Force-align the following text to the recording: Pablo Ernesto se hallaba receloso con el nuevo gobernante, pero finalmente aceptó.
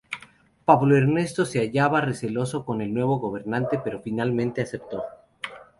Pablo 0.65 0.97
Ernesto 0.97 1.45
se 1.45 1.59
hallaba 1.59 2.01
receloso 2.01 2.65
con 2.65 2.81
el 2.81 2.91
nuevo 2.91 3.19
gobernante, 3.19 3.79
pero 3.83 4.01
finalmente 4.01 4.63
aceptó. 4.63 5.03